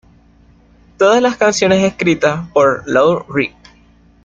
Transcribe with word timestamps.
Todas 0.97 1.21
las 1.21 1.37
canciones 1.37 1.83
escritas 1.83 2.49
por 2.53 2.81
Lou 2.87 3.19
Reed. 3.31 3.53